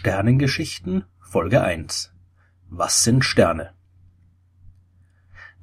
[0.00, 2.12] Sternengeschichten Folge 1
[2.70, 3.70] Was sind Sterne?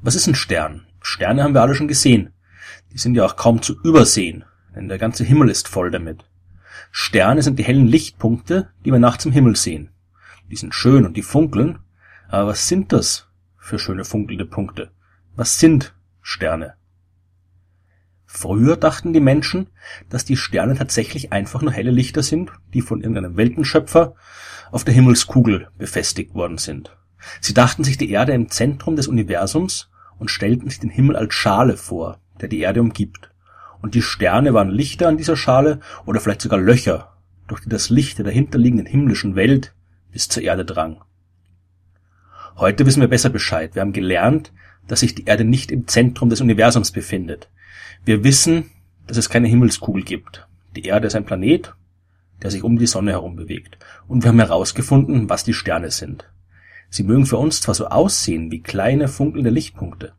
[0.01, 0.87] Was ist ein Stern?
[1.01, 2.33] Sterne haben wir alle schon gesehen.
[2.91, 4.43] Die sind ja auch kaum zu übersehen,
[4.75, 6.25] denn der ganze Himmel ist voll damit.
[6.91, 9.91] Sterne sind die hellen Lichtpunkte, die wir nachts im Himmel sehen.
[10.51, 11.79] Die sind schön und die funkeln,
[12.27, 14.91] aber was sind das für schöne funkelnde Punkte?
[15.37, 16.75] Was sind Sterne?
[18.35, 19.67] Früher dachten die Menschen,
[20.09, 24.15] dass die Sterne tatsächlich einfach nur helle Lichter sind, die von irgendeinem Weltenschöpfer
[24.71, 26.97] auf der Himmelskugel befestigt worden sind.
[27.39, 31.33] Sie dachten sich die Erde im Zentrum des Universums und stellten sich den Himmel als
[31.33, 33.31] Schale vor, der die Erde umgibt.
[33.81, 37.15] Und die Sterne waren Lichter an dieser Schale oder vielleicht sogar Löcher,
[37.47, 39.73] durch die das Licht der dahinterliegenden himmlischen Welt
[40.11, 41.01] bis zur Erde drang.
[42.57, 43.75] Heute wissen wir besser Bescheid.
[43.75, 44.51] Wir haben gelernt,
[44.89, 47.49] dass sich die Erde nicht im Zentrum des Universums befindet.
[48.03, 48.71] Wir wissen,
[49.07, 50.47] dass es keine Himmelskugel gibt.
[50.75, 51.73] Die Erde ist ein Planet,
[52.41, 53.77] der sich um die Sonne herum bewegt.
[54.07, 56.29] Und wir haben herausgefunden, was die Sterne sind.
[56.89, 60.13] Sie mögen für uns zwar so aussehen wie kleine funkelnde Lichtpunkte.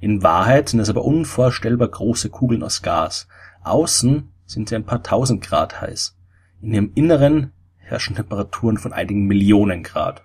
[0.00, 3.28] In Wahrheit sind es aber unvorstellbar große Kugeln aus Gas.
[3.62, 6.16] Außen sind sie ein paar tausend Grad heiß.
[6.60, 10.22] In ihrem Inneren herrschen Temperaturen von einigen Millionen Grad.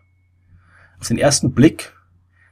[1.00, 1.94] Auf den ersten Blick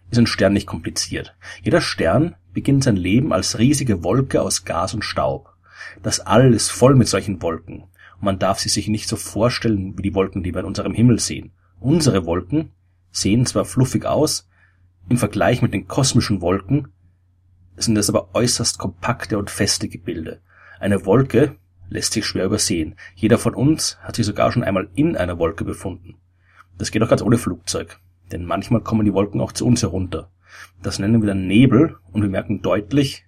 [0.09, 1.36] ist ein Stern nicht kompliziert.
[1.62, 5.53] Jeder Stern beginnt sein Leben als riesige Wolke aus Gas und Staub.
[6.02, 7.83] Das All ist voll mit solchen Wolken.
[8.16, 10.95] Und man darf sie sich nicht so vorstellen wie die Wolken, die wir in unserem
[10.95, 11.52] Himmel sehen.
[11.80, 12.72] Unsere Wolken
[13.11, 14.50] sehen zwar fluffig aus,
[15.08, 16.88] im Vergleich mit den kosmischen Wolken
[17.75, 20.41] sind es aber äußerst kompakte und feste Gebilde.
[20.80, 21.58] Eine Wolke
[21.91, 22.95] lässt sich schwer übersehen.
[23.13, 26.16] Jeder von uns hat sich sogar schon einmal in einer Wolke befunden.
[26.80, 28.00] Das geht auch ganz ohne Flugzeug,
[28.31, 30.31] denn manchmal kommen die Wolken auch zu uns herunter.
[30.81, 33.26] Das nennen wir dann Nebel und wir merken deutlich,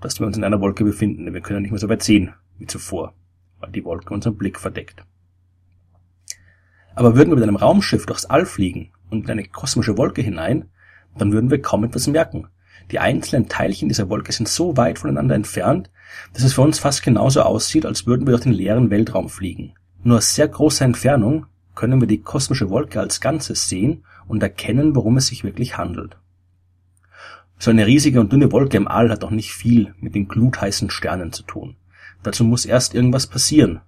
[0.00, 2.34] dass wir uns in einer Wolke befinden, denn wir können nicht mehr so weit sehen
[2.58, 3.14] wie zuvor,
[3.60, 5.04] weil die Wolke unseren Blick verdeckt.
[6.94, 10.70] Aber würden wir mit einem Raumschiff durchs All fliegen und in eine kosmische Wolke hinein,
[11.18, 12.48] dann würden wir kaum etwas merken.
[12.90, 15.90] Die einzelnen Teilchen dieser Wolke sind so weit voneinander entfernt,
[16.32, 19.74] dass es für uns fast genauso aussieht, als würden wir durch den leeren Weltraum fliegen.
[20.02, 24.94] Nur aus sehr großer Entfernung können wir die kosmische Wolke als Ganzes sehen und erkennen,
[24.94, 26.18] worum es sich wirklich handelt.
[27.64, 30.90] So eine riesige und dünne Wolke im All hat doch nicht viel mit den glutheißen
[30.90, 31.76] Sternen zu tun.
[32.22, 33.80] Dazu muss erst irgendwas passieren.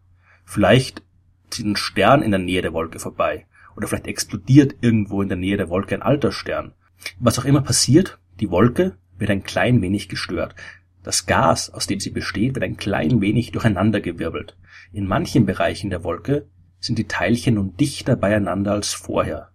[0.47, 1.03] Vielleicht
[1.51, 3.45] zieht ein Stern in der Nähe der Wolke vorbei.
[3.77, 6.73] Oder vielleicht explodiert irgendwo in der Nähe der Wolke ein alter Stern.
[7.19, 10.55] Was auch immer passiert, die Wolke wird ein klein wenig gestört.
[11.03, 14.57] Das Gas, aus dem sie besteht, wird ein klein wenig durcheinandergewirbelt.
[14.95, 16.47] In manchen Bereichen der Wolke
[16.81, 19.51] sind die Teilchen nun dichter beieinander als vorher.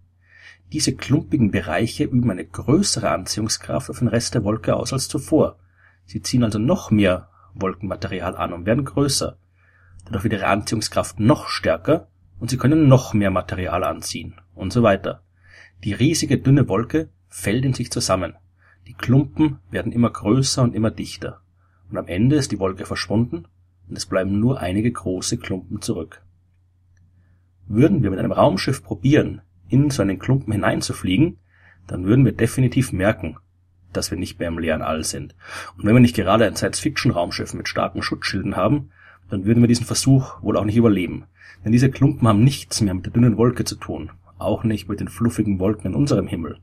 [0.72, 5.58] Diese klumpigen Bereiche üben eine größere Anziehungskraft auf den Rest der Wolke aus als zuvor.
[6.06, 9.38] Sie ziehen also noch mehr Wolkenmaterial an und werden größer.
[10.06, 12.08] Dadurch wird ihre Anziehungskraft noch stärker
[12.40, 15.24] und sie können noch mehr Material anziehen und so weiter.
[15.84, 18.36] Die riesige dünne Wolke fällt in sich zusammen.
[18.88, 21.42] Die Klumpen werden immer größer und immer dichter.
[21.90, 23.46] Und am Ende ist die Wolke verschwunden
[23.90, 26.24] und es bleiben nur einige große Klumpen zurück.
[27.68, 31.38] Würden wir mit einem Raumschiff probieren, in so einen Klumpen hineinzufliegen,
[31.88, 33.38] dann würden wir definitiv merken,
[33.94, 35.36] dass wir nicht mehr im leeren All sind.
[35.78, 38.92] Und wenn wir nicht gerade ein Science-Fiction-Raumschiff mit starken Schutzschilden haben,
[39.30, 41.26] dann würden wir diesen Versuch wohl auch nicht überleben.
[41.64, 45.00] Denn diese Klumpen haben nichts mehr mit der dünnen Wolke zu tun, auch nicht mit
[45.00, 46.60] den fluffigen Wolken in unserem Himmel.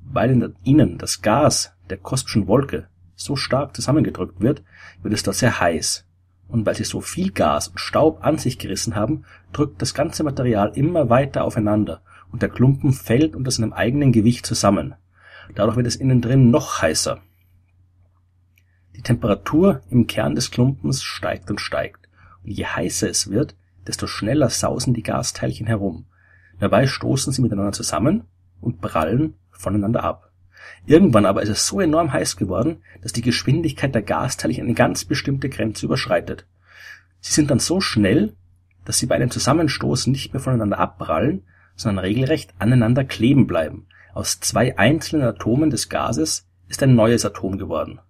[0.00, 4.62] Weil in ihnen das Gas der kosmischen Wolke so stark zusammengedrückt wird,
[5.02, 6.06] wird es dort sehr heiß
[6.52, 10.22] und weil sie so viel Gas und Staub an sich gerissen haben, drückt das ganze
[10.22, 14.94] Material immer weiter aufeinander und der Klumpen fällt unter seinem eigenen Gewicht zusammen.
[15.54, 17.20] Dadurch wird es innen drin noch heißer.
[18.94, 22.08] Die Temperatur im Kern des Klumpens steigt und steigt.
[22.44, 26.04] Und je heißer es wird, desto schneller sausen die Gasteilchen herum.
[26.60, 28.24] Dabei stoßen sie miteinander zusammen
[28.60, 30.32] und prallen voneinander ab.
[30.86, 35.04] Irgendwann aber ist es so enorm heiß geworden, dass die Geschwindigkeit der Gasteilchen eine ganz
[35.04, 36.46] bestimmte Grenze überschreitet.
[37.22, 38.34] Sie sind dann so schnell,
[38.84, 41.44] dass sie bei einem Zusammenstoß nicht mehr voneinander abprallen,
[41.76, 43.86] sondern regelrecht aneinander kleben bleiben.
[44.12, 48.00] Aus zwei einzelnen Atomen des Gases ist ein neues Atom geworden.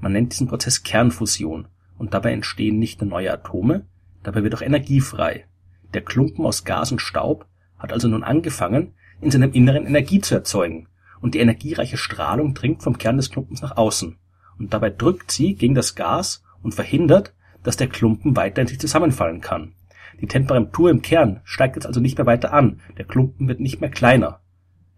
[0.00, 1.66] Man nennt diesen Prozess Kernfusion
[1.96, 3.86] und dabei entstehen nicht nur neue Atome,
[4.22, 5.46] dabei wird auch Energie frei.
[5.94, 7.46] Der Klumpen aus Gas und Staub
[7.78, 10.88] hat also nun angefangen, in seinem Inneren Energie zu erzeugen
[11.22, 14.18] und die energiereiche Strahlung dringt vom Kern des Klumpens nach außen.
[14.58, 18.80] Und dabei drückt sie gegen das Gas und verhindert, dass der Klumpen weiter in sich
[18.80, 19.74] zusammenfallen kann.
[20.20, 22.80] Die Temperatur im Kern steigt jetzt also nicht mehr weiter an.
[22.96, 24.40] Der Klumpen wird nicht mehr kleiner.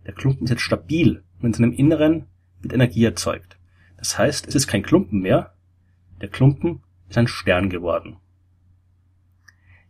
[0.07, 2.27] Der Klumpen ist jetzt stabil und in seinem Inneren
[2.61, 3.59] wird Energie erzeugt.
[3.97, 5.55] Das heißt, es ist kein Klumpen mehr.
[6.21, 8.17] Der Klumpen ist ein Stern geworden.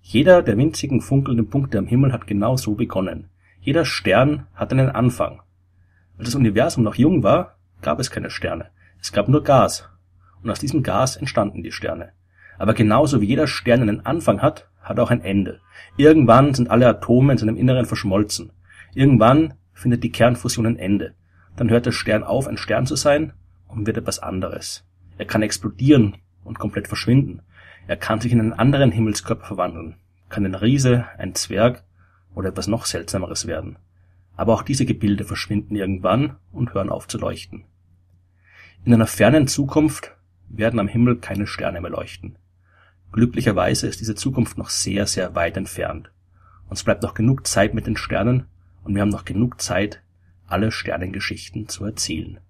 [0.00, 3.30] Jeder der winzigen funkelnden Punkte am Himmel hat genau so begonnen.
[3.60, 5.40] Jeder Stern hat einen Anfang.
[6.18, 8.70] Als das Universum noch jung war, gab es keine Sterne.
[9.00, 9.88] Es gab nur Gas.
[10.42, 12.12] Und aus diesem Gas entstanden die Sterne.
[12.58, 15.60] Aber genauso wie jeder Stern einen Anfang hat, hat er auch ein Ende.
[15.96, 18.52] Irgendwann sind alle Atome in seinem Inneren verschmolzen.
[18.94, 21.14] Irgendwann findet die Kernfusion ein Ende.
[21.56, 23.32] Dann hört der Stern auf, ein Stern zu sein
[23.68, 24.84] und wird etwas anderes.
[25.18, 27.42] Er kann explodieren und komplett verschwinden.
[27.86, 29.96] Er kann sich in einen anderen Himmelskörper verwandeln,
[30.28, 31.84] kann ein Riese, ein Zwerg
[32.34, 33.76] oder etwas noch Seltsameres werden.
[34.36, 37.64] Aber auch diese Gebilde verschwinden irgendwann und hören auf zu leuchten.
[38.84, 40.16] In einer fernen Zukunft
[40.48, 42.36] werden am Himmel keine Sterne mehr leuchten.
[43.14, 46.10] Glücklicherweise ist diese Zukunft noch sehr, sehr weit entfernt.
[46.68, 48.48] Uns bleibt noch genug Zeit mit den Sternen
[48.82, 50.02] und wir haben noch genug Zeit,
[50.48, 52.40] alle Sternengeschichten zu erzählen.